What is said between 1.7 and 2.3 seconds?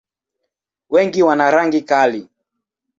kali.